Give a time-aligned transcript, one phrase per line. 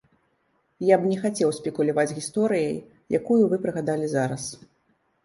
[0.85, 2.71] Я б не хацеў спекуляваць гісторыяй,
[3.19, 4.49] якую вы прыгадалі зараз.